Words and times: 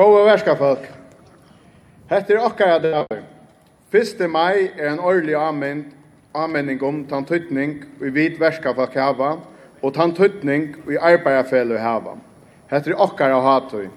Gåa 0.00 0.24
verska 0.24 0.54
folk. 0.56 0.84
Hette 2.08 2.32
er 2.32 2.38
okkara 2.40 2.78
dagar. 2.80 3.18
1. 3.92 4.22
mai 4.32 4.70
er 4.78 4.94
en 4.94 5.00
årlig 5.04 5.34
anmynd, 5.36 5.90
anmynding 6.32 6.80
om 6.82 7.02
tantutning 7.04 7.74
vi 7.98 8.12
vit 8.14 8.38
verska 8.40 8.72
folk 8.72 8.96
hava 8.96 9.34
og 9.82 9.92
tantutning 9.92 10.70
i 10.88 10.96
arbeidarfelu 10.96 11.76
hava. 11.76 12.14
Hette 12.72 12.94
er 12.94 13.02
okkara 13.08 13.42
hatøy. 13.44 13.90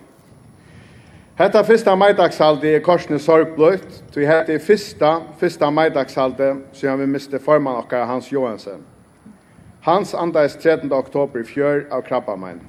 Hetta 1.40 1.64
fyrsta 1.64 1.96
maidagshaldi 1.96 2.76
er 2.76 2.84
korsni 2.84 3.22
sorgbløyt, 3.24 4.04
tog 4.12 4.28
hette 4.28 4.58
er 4.58 4.68
fyrsta, 4.68 5.14
fyrsta 5.40 5.72
maidagshaldi 5.72 6.52
siden 6.74 7.00
vi 7.00 7.12
miste 7.16 7.40
formann 7.40 7.80
okkara 7.80 8.12
Hans 8.12 8.28
Johansen. 8.32 8.84
Hans 9.88 10.12
andais 10.14 10.60
13. 10.60 10.92
oktober 10.92 11.48
i 11.48 11.48
fjør 11.48 11.86
av 11.96 12.04
krabbamein. 12.04 12.60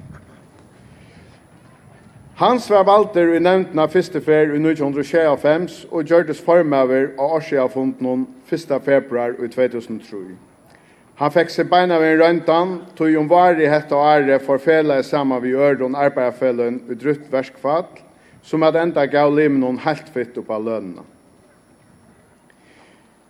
Hans 2.35 2.69
var 2.69 2.83
valter 2.83 3.29
i 3.31 3.39
nevntna 3.39 3.85
fyrste 3.87 4.19
fer 4.19 4.49
i 4.51 4.57
1925 4.59 5.85
og 5.87 6.09
gjørtes 6.09 6.41
formøver 6.43 7.13
av 7.15 7.37
Årsjafundnån 7.37 8.25
1. 8.51 8.73
februar 8.83 9.37
i 9.39 9.47
2003. 9.53 10.33
Han 11.15 11.31
fikk 11.31 11.53
seg 11.53 11.69
beina 11.71 11.95
ved 12.01 12.19
røntan, 12.19 12.73
tog 12.99 13.15
om 13.15 13.29
var 13.31 13.55
i 13.55 13.69
hette 13.71 13.95
og 13.95 14.03
ære 14.03 14.41
for 14.43 14.59
fele 14.59 14.97
sammen 15.07 15.39
vi 15.45 15.53
øron 15.55 15.95
arbeidsfellen 15.95 16.81
i 16.91 16.97
drutt 16.99 17.31
verskfall, 17.31 17.87
som 18.43 18.67
at 18.67 18.75
enda 18.83 19.07
gav 19.07 19.31
limnon 19.31 19.79
helt 19.85 20.11
fytt 20.11 20.35
opp 20.43 20.51
av 20.51 20.67
lønene. 20.67 21.07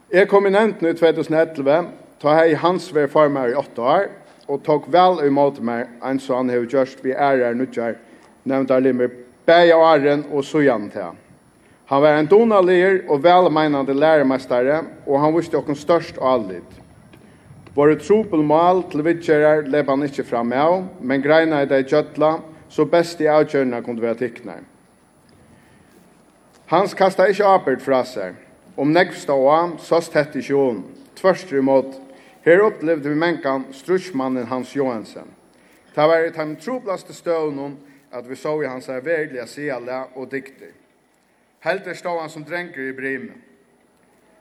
Jeg 0.09 0.31
kom 0.33 0.49
i 0.49 0.55
nevnten 0.57 0.89
i 0.89 0.97
2011, 0.97 1.93
ta 2.25 2.39
hei 2.39 2.57
hans 2.57 2.89
ved 2.89 3.13
formøver 3.13 3.53
i 3.53 3.61
åtte 3.61 3.85
år, 3.85 4.09
og 4.49 4.65
tok 4.65 4.89
vel 4.89 5.21
imot 5.29 5.61
meg 5.61 5.93
enn 6.01 6.17
så 6.17 6.41
han 6.41 6.49
hei 6.49 6.63
gjørst 6.65 7.05
vi 7.05 7.13
ære 7.13 7.53
nudjar 7.53 8.01
nevntar 8.45 8.81
limmer, 8.81 9.09
bæja 9.45 9.77
åren 9.77 10.25
og 10.31 10.43
sujan 10.45 10.89
til. 10.89 11.13
Han 11.85 12.01
var 12.01 12.17
en 12.17 12.29
donalir 12.29 13.03
og 13.09 13.23
velmeinande 13.23 13.93
læremestare, 13.93 14.83
og 15.05 15.21
han 15.21 15.35
visste 15.35 15.57
okkur 15.57 15.77
størst 15.77 16.17
allit. 16.21 16.81
Våre 17.75 17.97
trupelmal 17.99 18.85
til 18.91 19.03
vidtjerar 19.05 19.67
lep 19.69 19.89
han 19.91 20.05
ikkje 20.07 20.25
fram 20.25 20.53
av, 20.55 20.85
men 21.01 21.21
greina 21.21 21.61
i 21.61 21.69
det 21.69 21.83
gjøtla, 21.91 22.37
så 22.69 22.85
best 22.89 23.21
i 23.21 23.27
avgjørna 23.29 23.81
kunne 23.83 24.01
være 24.01 24.21
tikknar. 24.23 24.63
Hans 26.71 26.95
kasta 26.97 27.27
ikkje 27.29 27.45
apert 27.45 27.83
fra 27.85 28.01
seg. 28.07 28.33
Om 28.75 28.89
negvsta 28.95 29.35
oa, 29.37 29.75
såst 29.79 30.15
hett 30.17 30.33
i 30.35 30.41
sjån. 30.43 30.81
Tvørst 31.19 31.51
imot, 31.53 31.99
her 32.45 32.63
opplevde 32.65 33.11
vi 33.11 33.15
menkan 33.19 33.67
strutsmannen 33.71 34.47
Hans 34.49 34.73
Johansen. 34.75 35.29
Det 35.95 36.07
var 36.09 36.25
i 36.25 36.33
den 36.33 36.55
troblaste 36.59 37.13
støvnen, 37.13 37.77
at 38.15 38.29
vi 38.29 38.35
så 38.35 38.61
i 38.61 38.67
hans 38.67 38.87
her 38.87 39.03
verdelige 39.03 39.47
sjele 39.47 40.03
og 40.15 40.31
dikter. 40.31 40.71
Helter 41.65 41.93
stod 41.93 42.21
han 42.21 42.29
som 42.29 42.45
drenker 42.45 42.89
i 42.89 42.95
brimen. 42.95 43.41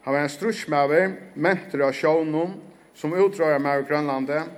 Han 0.05 0.15
var 0.15 0.21
en 0.21 0.29
strutsmæver, 0.29 1.15
mentor 1.35 1.87
av 1.87 1.95
sjånen, 1.97 2.59
som 2.95 3.15
utrører 3.17 3.59
meg 3.59 3.83
i 3.83 3.87
Grønlandet, 3.89 4.51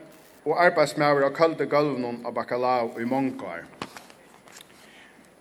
og 0.44 0.58
arbeidsmæver 0.62 1.24
av 1.26 1.34
kalde 1.34 1.66
gulvnen 1.70 2.20
av 2.26 2.34
bakalau 2.34 2.90
i 3.00 3.06
Munkar. 3.06 3.64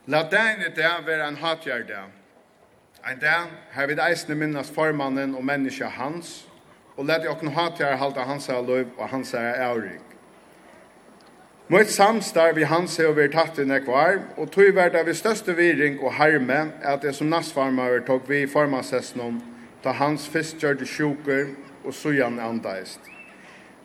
La 0.05 0.21
dagen 0.29 0.61
i 0.61 0.73
dag 0.77 1.05
være 1.05 1.27
en 1.27 1.41
hatgjerde. 1.41 2.05
En 3.09 3.19
dag 3.21 3.49
har 3.73 3.87
vi 3.89 3.97
eisne 4.01 4.37
minnes 4.37 4.69
formannen 4.71 5.35
og 5.35 5.45
mennesket 5.45 5.97
hans, 5.97 6.45
og 6.95 7.09
let 7.09 7.25
i 7.25 7.29
åkne 7.29 7.51
hatgjerde 7.53 7.97
halte 7.97 8.25
hans 8.25 8.47
her 8.47 8.61
lov 8.61 8.93
og 8.97 9.09
hans 9.09 9.33
er 9.33 9.65
avrik. 9.65 10.14
Mot 11.67 11.89
samstar 11.89 12.53
vi 12.53 12.63
hans 12.69 12.93
har 13.01 13.15
vært 13.17 13.33
tatt 13.33 13.57
inn 13.57 13.73
ekvar, 13.73 14.19
og 14.37 14.51
tog 14.53 14.67
vært 14.77 14.93
av 14.99 15.07
vi 15.09 15.15
største 15.17 15.55
viring 15.57 15.95
og 15.97 16.11
herme 16.13 16.59
at 16.85 17.01
det 17.01 17.15
som 17.17 17.31
nassfarmer 17.31 18.03
tog 18.05 18.27
vi 18.29 18.43
i 18.43 18.49
formansessen 18.49 19.39
ta 19.81 19.95
hans 19.97 20.27
fisk 20.29 20.61
gjør 20.61 20.75
det 20.77 20.85
sjuker 20.85 21.47
og 21.81 21.95
sujan 21.97 22.37
andaist. 22.37 22.99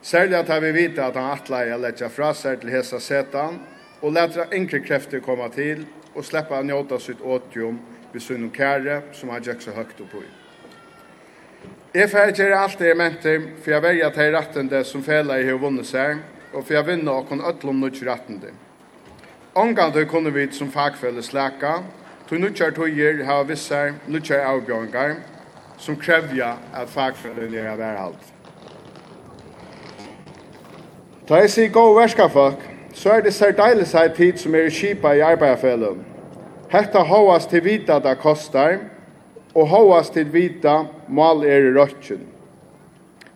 Særlig 0.01 0.37
at 0.37 0.51
vi 0.61 0.71
vite 0.75 1.01
at 1.01 1.17
han 1.17 1.31
atleie 1.33 1.77
letja 1.81 2.09
fra 2.09 2.29
seg 2.37 2.59
til 2.61 2.69
hesa 2.69 2.99
setan, 3.01 3.57
og 4.01 4.13
letra 4.13 4.45
enkle 4.53 4.83
krefter 4.85 5.23
komme 5.25 5.47
til, 5.53 5.81
og 6.13 6.25
sleppa 6.25 6.59
å 6.59 6.65
njåta 6.65 6.99
sitt 7.01 7.21
åtium 7.21 7.79
vi 8.13 8.21
og 8.35 8.53
kære 8.53 8.99
som 9.17 9.29
han 9.33 9.41
gjøk 9.41 9.61
så 9.61 9.73
høgt 9.73 10.01
oppi. 10.05 10.21
Jeg 11.93 12.09
færger 12.13 12.53
alt 12.55 12.77
det 12.77 12.87
jeg 12.87 12.97
mente, 12.97 13.35
for 13.63 13.71
jeg 13.73 13.81
verger 13.81 14.13
til 14.13 14.35
rettende 14.35 14.83
som 14.85 15.03
fela 15.03 15.39
i 15.39 15.49
hei 15.49 15.57
vunnet 15.57 15.89
seg, 15.89 16.21
og 16.61 16.67
for 16.67 16.75
jeg 16.75 16.83
å 16.83 16.89
vinne 16.91 17.13
okkon 17.17 17.39
øtlom 17.41 17.79
nødgjrettende. 17.81 18.51
Ångande 19.57 20.03
kunne 20.05 20.29
vi 20.29 20.43
som 20.53 20.69
fagfelle 20.69 21.23
slæka, 21.25 21.79
tog 22.29 22.39
nødgjert 22.39 22.77
høyer 22.77 23.23
hava 23.25 23.47
visser 23.49 23.95
nødgjert 24.05 24.45
avbjørngar, 24.45 25.15
som 25.81 25.97
krevja 25.97 26.51
at 26.77 26.89
fagfelle 26.93 27.47
gjør 27.49 27.71
av 27.71 27.81
erhalt. 27.81 28.27
Da 31.25 31.41
jeg 31.41 31.49
sier 31.49 31.73
gå 31.73 31.81
verska 31.97 32.27
folk, 32.29 32.61
så 32.93 33.15
er 33.15 33.25
det 33.25 33.33
sær 33.33 33.57
deilig 33.57 33.87
seg 33.89 34.13
tid 34.13 34.37
som 34.37 34.53
er 34.53 34.69
i 34.69 34.75
kipa 34.75 35.15
i 35.17 35.23
arbeidsfellum. 35.25 36.03
Hetta 36.69 37.01
hovast 37.09 37.49
til 37.49 37.63
vita 37.65 37.97
da 37.99 38.13
kostar, 38.13 38.77
og 39.55 39.67
hovast 39.67 40.13
til 40.13 40.29
vita 40.29 40.83
mal 41.09 41.41
er 41.41 41.71
i 41.71 41.73
røtjen, 41.73 42.21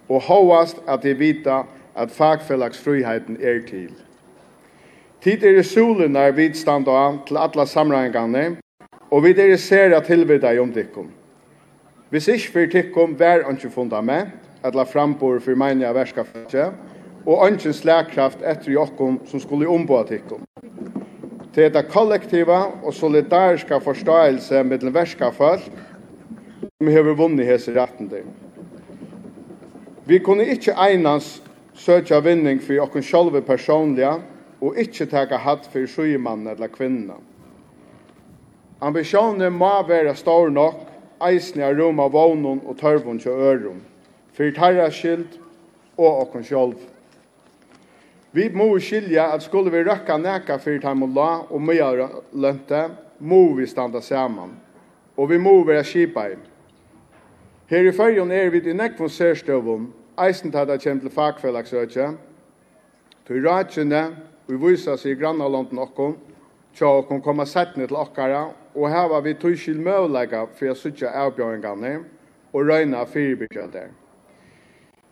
og 0.06 0.22
hovast 0.30 0.78
at 0.86 1.02
til 1.02 1.18
vita 1.18 1.64
at 1.96 2.12
fagfellagsfriheten 2.12 3.38
er 3.42 3.62
til. 3.68 3.92
Tid 5.22 5.44
er 5.44 5.60
i 5.60 5.64
solen 5.64 6.12
når 6.12 6.32
vi 6.38 6.50
stand 6.54 6.88
av 6.88 7.22
til 7.28 7.38
alle 7.42 7.68
samrengene, 7.68 8.58
og 9.12 9.24
vi 9.24 9.32
er 9.32 9.54
i 9.54 9.58
serie 9.58 10.02
tilvidda 10.04 10.52
i 10.54 10.60
omtikkum. 10.60 11.08
Hvis 12.10 12.28
ikke 12.28 12.52
for 12.52 12.72
tikkum 12.72 13.16
vær 13.20 13.48
ikke 13.52 13.70
fundament, 13.70 14.30
at 14.64 14.76
la 14.76 14.84
frambor 14.84 15.40
for 15.40 15.56
mine 15.56 15.94
verskafatje, 15.94 16.72
og 17.26 17.48
ikke 17.48 17.74
slagkraft 17.74 18.42
etter 18.46 18.72
i 18.72 18.78
som 19.26 19.40
skulle 19.40 19.70
ombå 19.70 20.04
tikkum. 20.10 20.44
Til 21.54 21.74
det 21.74 21.88
kollektiva 21.90 22.60
og 22.84 22.94
solidariska 22.94 23.78
forståelse 23.78 24.64
med 24.64 24.80
den 24.80 24.94
verskafalt, 24.94 25.72
som 26.60 26.88
vi 26.88 26.94
har 26.94 27.16
vunnet 27.16 27.46
hese 27.46 27.74
retten 27.74 28.10
til. 28.10 28.26
Vi 30.06 30.20
kunne 30.20 30.46
ikke 30.46 30.76
einas 30.78 31.42
søkja 31.76 32.22
vinning 32.24 32.62
for 32.64 32.80
okken 32.86 33.04
sjálve 33.04 33.42
personliga 33.46 34.18
og 34.64 34.78
ikkje 34.80 35.10
taka 35.12 35.38
hatt 35.44 35.68
for 35.72 35.88
sjumann 35.88 36.48
eller 36.48 36.72
kvinna. 36.72 37.18
Ambisjonen 38.82 39.54
må 39.54 39.72
være 39.88 40.16
stor 40.16 40.50
nok, 40.52 40.82
eisne 41.24 41.64
av 41.64 41.78
rom 41.78 42.00
av 42.04 42.12
vånen 42.12 42.62
og 42.68 42.78
tørvun 42.80 43.20
til 43.20 43.32
ørum, 43.32 43.80
for 44.36 44.52
tarra 44.56 44.90
skild 44.92 45.40
og 45.98 46.26
okkur 46.26 46.44
sjálv. 46.44 46.80
Vi 48.36 48.50
må 48.52 48.68
skilja 48.84 49.30
at 49.32 49.46
skulle 49.46 49.72
vi 49.72 49.86
røkka 49.88 50.18
neka 50.20 50.58
for 50.60 50.80
tarmullah 50.84 51.52
og 51.52 51.62
mye 51.64 52.10
lønte, 52.36 52.82
må 53.20 53.54
vi 53.56 53.68
standa 53.68 54.02
saman, 54.04 54.52
og 55.16 55.30
vi 55.32 55.40
må 55.40 55.62
være 55.64 55.86
skipa 55.88 56.28
i. 56.34 56.36
Her 57.72 57.88
i 57.88 57.94
fyrjon 57.96 58.32
er 58.32 58.52
vi 58.52 58.60
i 58.70 58.76
nekvun 58.76 59.10
særstøvun, 59.10 59.88
eisen 60.22 60.52
tatt 60.52 60.72
av 60.72 60.80
kjem 60.80 61.02
til 61.04 61.12
fagfellagsøkje, 61.12 62.08
til 63.26 63.42
ratjene, 63.48 64.04
vi 64.48 64.60
viser 64.62 65.00
seg 65.02 65.16
i 65.16 65.20
grannalanden 65.20 65.82
okkom, 65.82 66.16
tja 66.78 66.92
okkom 67.02 67.24
koma 67.26 67.46
settene 67.50 67.88
til 67.90 67.98
okkara, 68.00 68.48
og 68.76 68.90
her 68.92 69.10
var 69.12 69.24
vi 69.26 69.34
tøyskil 69.40 69.80
møvlega 69.82 70.46
for 70.56 70.72
å 70.72 70.78
sutja 70.78 71.14
avbjøringane 71.26 71.94
og 72.54 72.68
røyna 72.70 73.06
fyrirbyggjande. 73.10 73.88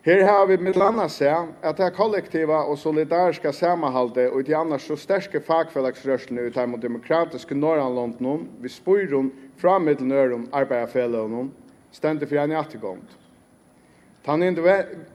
Her 0.04 0.22
har 0.28 0.46
vi 0.46 0.58
med 0.60 0.76
landa 0.76 1.06
seg 1.08 1.54
at 1.64 1.78
det 1.80 1.94
kollektiva 1.96 2.58
og 2.68 2.76
solidariska 2.76 3.54
samahalde 3.56 4.26
og 4.28 4.44
de 4.44 4.52
annars 4.56 4.84
så 4.84 4.98
sterske 5.00 5.40
fagfellagsrørslene 5.40 6.44
ut 6.44 6.58
her 6.60 6.68
mot 6.68 6.82
demokratiske 6.82 7.56
norranlandene 7.56 8.44
vi 8.60 8.68
spyrum 8.68 9.32
fra 9.56 9.78
middelnørum 9.80 10.50
arbeiderfellene 10.52 11.46
stendet 11.88 12.28
for 12.28 12.42
en 12.42 12.52
jattegånd. 12.52 13.23
Den 14.26 14.42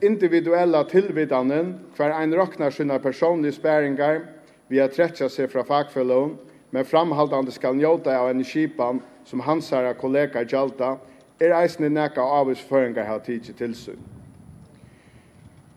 individuella 0.01 0.83
tilvidanen, 0.83 1.79
hver 1.97 2.13
ein 2.13 2.33
raknar 2.33 2.69
sina 2.69 2.97
personlige 2.97 3.51
spæringar, 3.51 4.19
vi 4.67 4.77
har 4.77 4.87
tretja 4.87 5.29
seg 5.29 5.49
fra 5.49 5.63
fagfellon, 5.65 6.35
men 6.71 6.85
framhaldande 6.85 7.51
skal 7.51 7.73
njóta 7.73 8.13
av 8.13 8.29
en 8.29 8.43
kipan 8.43 9.01
som 9.25 9.41
hansara 9.41 9.95
kollega 9.97 10.43
gjalda, 10.45 10.99
er 11.41 11.55
eisne 11.57 11.89
nekka 11.89 12.21
avvisføringar 12.21 13.07
har 13.07 13.25
tidsi 13.25 13.53
tilsyn. 13.57 13.97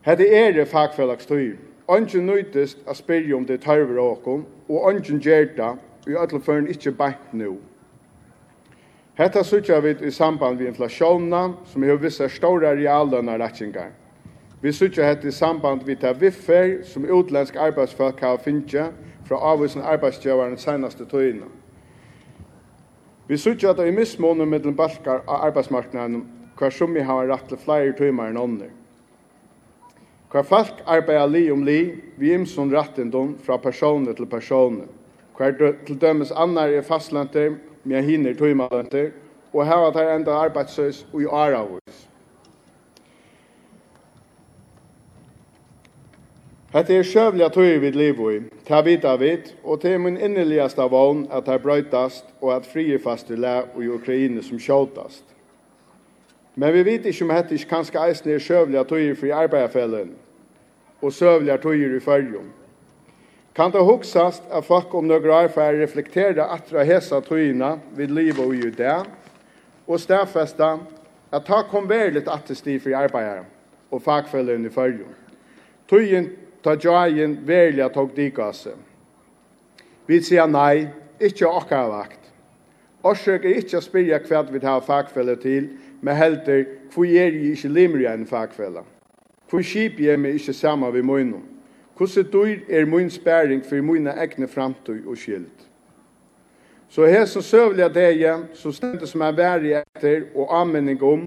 Hette 0.05 0.27
er 0.29 0.51
det 0.53 0.67
fagfellagstyr. 0.67 1.57
Ongen 1.87 2.27
nøytist 2.27 2.77
a 2.87 2.93
spyrja 2.93 3.35
om 3.35 3.45
det 3.49 3.63
tørver 3.63 3.97
åkom, 3.97 4.45
og 4.69 4.85
ongen 4.85 5.19
gjerda, 5.19 5.73
vi 6.05 6.13
ætla 6.19 6.39
førin 6.39 6.69
ikkje 6.69 6.91
bænt 6.91 7.33
nu. 7.33 7.57
Hetta 9.13 9.43
søkja 9.45 9.77
vit 9.85 9.99
i 10.01 10.09
samband 10.11 10.57
við 10.57 10.71
inflationna, 10.71 11.51
som 11.69 11.83
hevur 11.85 11.99
vissar 12.01 12.31
stórar 12.33 12.79
reallønarlækkingar. 12.79 13.91
Vi 14.61 14.71
søkja 14.73 15.05
hetta 15.05 15.27
i 15.29 15.31
samband 15.31 15.83
við 15.85 15.99
ta 16.01 16.13
viffer 16.17 16.79
som 16.87 17.05
utlendsk 17.05 17.59
arbeidsfólk 17.61 18.23
hava 18.25 18.39
finnja 18.41 18.87
frá 19.27 19.35
avvísin 19.51 19.85
arbeiðsgjevarin 19.85 20.57
seinastu 20.57 21.05
tøyna. 21.05 21.45
Vi 23.27 23.37
søkja 23.37 23.75
at 23.75 23.83
í 23.85 23.93
mismunum 23.93 24.49
millum 24.49 24.73
balkar 24.75 25.21
á 25.29 25.45
arbeiðsmarknaðinum 25.49 26.23
hvar 26.57 26.73
summi 26.73 27.03
hava 27.05 27.27
rætt 27.29 27.51
til 27.51 27.61
fleiri 27.61 27.93
tøymar 27.99 28.31
enn 28.31 28.39
onnur. 28.41 28.71
Hvar 30.33 30.47
folk 30.49 30.81
arbeiða 30.89 31.27
li 31.29 31.43
um 31.53 31.61
li, 31.61 31.79
við 32.17 32.39
imsun 32.39 32.73
rættindum 32.73 33.35
frá 33.45 33.59
persónu 33.61 34.17
til 34.17 34.25
persónu. 34.25 34.87
Hvar 35.37 35.53
til 35.85 36.01
dømes 36.01 36.33
annar 36.33 36.73
er 36.73 36.81
fastlandir 36.81 37.59
med 37.83 38.03
hinner 38.03 38.33
tøymalønter, 38.33 39.09
og 39.53 39.67
her 39.67 39.87
at 39.87 39.93
her 39.93 40.15
enda 40.15 40.31
arbeidsløs 40.31 41.07
og 41.13 41.21
i 41.21 41.25
aravus. 41.25 42.09
Hette 46.73 46.95
er 46.95 47.03
sjøvliga 47.05 47.51
i, 47.61 47.77
vid 47.77 47.93
livoi, 47.93 48.39
ta 48.65 48.79
vita 48.81 49.11
vit, 49.15 49.51
og 49.63 49.81
til 49.81 49.99
min 50.01 50.17
innerligaste 50.17 50.81
av 50.81 50.89
vogn 50.89 51.27
at 51.29 51.45
her 51.45 51.59
brøytast 51.61 52.25
og 52.41 52.55
at 52.55 52.65
frie 52.65 52.97
faste 52.99 53.35
læ 53.35 53.59
og 53.75 53.83
i 53.83 53.91
Ukraina 53.93 54.41
som 54.41 54.59
sjåtast. 54.59 55.23
Men 56.55 56.73
vi 56.73 56.83
vet 56.85 57.05
ikke 57.05 57.25
om 57.25 57.33
hette 57.33 57.53
ikke 57.53 57.69
kanskje 57.69 58.01
eisne 58.07 58.33
er 58.33 58.41
sjøvliga 58.41 58.83
tøyer 58.89 59.15
fri 59.15 59.29
arbeidsfellen 59.29 60.15
og 61.01 61.13
sjøvliga 61.13 61.57
tøyer 61.61 61.93
i 61.97 62.01
fyrjum. 62.01 62.49
Kan 63.53 63.71
det 63.71 63.83
huxast 63.85 64.43
at 64.51 64.65
folk 64.65 64.93
om 64.93 65.07
några 65.07 65.43
år 65.43 65.47
får 65.47 65.73
reflektera 65.73 66.45
att 66.45 66.69
dra 66.69 66.83
häsa 66.83 67.21
tröjna 67.21 67.79
vid 67.95 68.11
og 68.39 68.47
och 68.47 68.53
det, 68.53 68.77
där 68.77 69.05
och 69.85 69.99
at 70.09 70.79
att 71.29 71.45
ta 71.45 71.63
konverligt 71.63 72.27
att 72.27 72.47
det 72.47 72.55
stig 72.55 72.81
för 72.81 72.91
arbetare 72.91 73.45
och 73.89 74.03
fackfällen 74.03 74.65
i 74.65 74.69
följo. 74.69 75.05
Tröjen 75.89 76.29
ta 76.61 76.75
jajen 76.75 77.45
välja 77.45 77.89
tog 77.89 78.15
dikasse. 78.15 78.71
Vi 80.05 80.19
sier 80.21 80.47
nei, 80.47 80.87
ikkje 81.19 81.47
okkar 81.47 81.87
vakt. 81.87 82.19
Orsøk 83.03 83.45
er 83.45 83.59
ikkje 83.61 83.79
å 83.79 83.83
spyrja 83.83 84.19
hva 84.19 84.41
vi 84.51 84.59
tar 84.59 84.83
fagfelle 84.83 85.35
til, 85.39 85.69
men 86.01 86.15
helter, 86.15 86.65
hvor 86.91 87.05
er 87.07 87.31
jeg 87.31 87.53
ikkje 87.53 87.71
limri 87.71 88.07
enn 88.07 88.25
fagfelle? 88.27 88.83
Hvor 89.49 89.63
skip 89.63 89.99
jeg 89.99 90.19
meg 90.19 90.39
ikkje 90.39 90.55
saman 90.59 90.91
vi 90.95 91.03
møynum? 91.03 91.52
Hvordan 91.97 92.31
dyr 92.33 92.59
er 92.69 92.85
min 92.85 93.09
spæring 93.09 93.65
for 93.65 93.81
mine 93.81 94.09
egne 94.09 94.47
framtøy 94.47 95.05
og 95.05 95.17
skilt. 95.17 95.69
Så 96.89 97.05
her 97.05 97.25
som 97.25 97.41
søvliga 97.41 97.87
deg, 97.89 98.25
så 98.53 98.71
stendet 98.71 99.09
som 99.09 99.21
er 99.21 99.33
væri 99.33 99.71
etter 99.79 100.27
og 100.35 100.51
anmenning 100.61 101.01
om, 101.03 101.23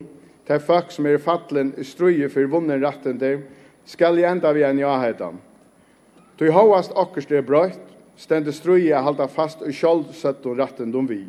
til 0.46 0.60
folk 0.60 0.92
som 0.94 1.06
er 1.06 1.18
fattelen 1.18 1.72
i 1.78 1.84
strøye 1.84 2.28
for 2.30 2.46
vunnen 2.46 2.84
retten 2.84 3.18
der, 3.18 3.40
skal 3.84 4.18
jeg 4.18 4.30
enda 4.30 4.52
vi 4.54 4.62
en 4.62 4.78
jahetan. 4.78 5.40
Du 6.38 6.46
hovast 6.52 6.92
okkerst 6.94 7.32
er 7.32 7.42
brøyt, 7.42 7.80
stendet 8.16 8.54
strøye 8.54 8.94
er 8.94 9.02
halda 9.02 9.26
fast 9.26 9.62
og 9.62 9.74
sjåld 9.74 10.04
søtt 10.14 10.46
og 10.46 10.58
retten 10.58 10.92
de 10.94 11.02
vi. 11.08 11.20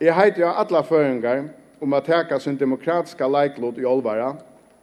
Jeg 0.00 0.14
heiter 0.14 0.42
jo 0.42 0.50
alla 0.50 0.82
føringar 0.82 1.44
om 1.80 1.94
at 1.94 2.06
teka 2.10 2.38
sin 2.38 2.58
demokratiska 2.58 3.26
leiklod 3.26 3.78
i 3.78 3.86
olvara, 3.86 4.34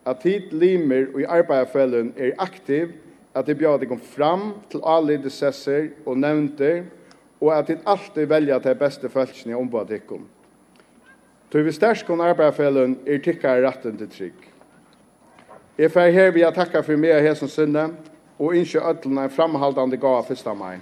at 0.05 0.23
hit 0.23 0.53
limer 0.53 1.07
og 1.13 1.21
i 1.21 1.27
arbeiderfellen 1.27 2.13
er 2.17 2.35
aktiv, 2.39 2.91
at 3.35 3.47
jeg 3.47 3.57
bjør 3.57 3.73
at 3.73 3.79
bjöd 3.79 3.89
kom 3.89 3.99
fram 3.99 4.53
til 4.71 4.81
alle 4.85 5.17
dissesser 5.17 5.89
og 6.05 6.17
nevnter, 6.17 6.83
og 7.41 7.51
at 7.57 7.67
det 7.67 7.83
alltid 7.85 8.25
velja 8.31 8.59
til 8.59 8.75
beste 8.75 9.09
følelsen 9.09 9.53
om 9.53 9.69
på 9.69 9.79
at 9.79 9.89
det. 9.89 10.01
Så 11.51 11.61
vi 11.63 11.71
størst 11.71 12.05
kun 12.05 12.21
arbeidsfellen 12.21 12.97
er 13.07 13.17
tikkere 13.17 13.67
retten 13.67 13.97
til 13.97 14.09
trygg. 14.09 14.49
Jeg 15.77 15.91
fer 15.91 16.09
her 16.11 16.31
vil 16.31 16.41
jeg 16.41 16.53
takke 16.53 16.83
for 16.83 16.95
meg 16.95 17.15
og 17.15 17.21
hesen 17.21 17.51
sinne, 17.51 17.89
og 18.39 18.55
innskje 18.55 18.83
øtlene 18.83 19.23
en 19.23 19.29
framhaldande 19.29 19.97
gav 19.97 20.17
av 20.17 20.31
1. 20.31 20.57
mai. 20.57 20.79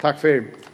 Takk 0.00 0.20
for 0.20 0.73